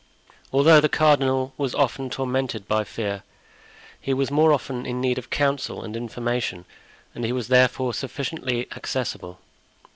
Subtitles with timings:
[0.51, 3.21] Although the cardinal was often tormented by fear,
[3.99, 6.65] he was more often in need of counsel and information,
[7.13, 9.37] and he was therefore sufficiently accessible.